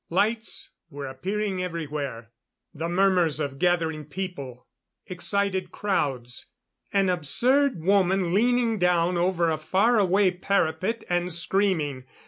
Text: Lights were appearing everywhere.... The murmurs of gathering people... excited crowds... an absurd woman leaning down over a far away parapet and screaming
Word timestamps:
Lights 0.09 0.71
were 0.89 1.05
appearing 1.05 1.61
everywhere.... 1.61 2.31
The 2.73 2.89
murmurs 2.89 3.39
of 3.39 3.59
gathering 3.59 4.05
people... 4.05 4.65
excited 5.05 5.71
crowds... 5.71 6.47
an 6.91 7.07
absurd 7.07 7.79
woman 7.83 8.33
leaning 8.33 8.79
down 8.79 9.15
over 9.15 9.51
a 9.51 9.59
far 9.59 9.99
away 9.99 10.31
parapet 10.31 11.03
and 11.07 11.31
screaming 11.31 12.05